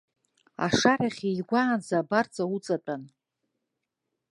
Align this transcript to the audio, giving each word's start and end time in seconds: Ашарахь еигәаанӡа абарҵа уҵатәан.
Ашарахь 0.65 1.21
еигәаанӡа 1.29 1.95
абарҵа 2.01 2.43
уҵатәан. 2.55 3.03